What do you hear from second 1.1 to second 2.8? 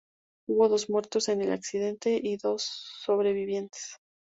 en el accidente y dos